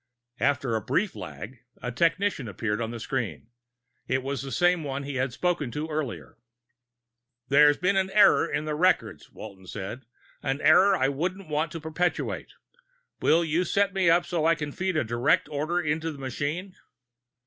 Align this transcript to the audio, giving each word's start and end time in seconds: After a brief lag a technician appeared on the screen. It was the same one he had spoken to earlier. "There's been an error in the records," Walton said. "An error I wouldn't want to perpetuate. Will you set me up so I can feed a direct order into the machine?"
After 0.39 0.75
a 0.75 0.81
brief 0.81 1.15
lag 1.15 1.59
a 1.79 1.91
technician 1.91 2.47
appeared 2.47 2.81
on 2.81 2.89
the 2.89 2.99
screen. 2.99 3.51
It 4.07 4.23
was 4.23 4.41
the 4.41 4.51
same 4.51 4.83
one 4.83 5.03
he 5.03 5.17
had 5.17 5.31
spoken 5.31 5.69
to 5.73 5.87
earlier. 5.89 6.39
"There's 7.49 7.77
been 7.77 7.95
an 7.97 8.09
error 8.09 8.51
in 8.51 8.65
the 8.65 8.73
records," 8.73 9.31
Walton 9.31 9.67
said. 9.67 10.07
"An 10.41 10.59
error 10.61 10.95
I 10.97 11.09
wouldn't 11.09 11.49
want 11.49 11.71
to 11.73 11.79
perpetuate. 11.79 12.53
Will 13.21 13.45
you 13.45 13.63
set 13.63 13.93
me 13.93 14.09
up 14.09 14.25
so 14.25 14.43
I 14.43 14.55
can 14.55 14.71
feed 14.71 14.97
a 14.97 15.03
direct 15.03 15.47
order 15.49 15.79
into 15.79 16.11
the 16.11 16.17
machine?" 16.17 16.73